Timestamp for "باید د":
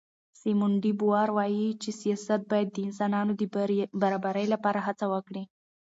2.51-2.77